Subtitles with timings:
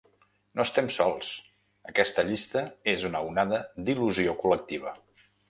[0.59, 1.29] No estem sols:
[1.91, 2.65] aquesta llista
[2.95, 3.61] és una onada
[3.91, 4.97] d’il·lusió col·lectiva.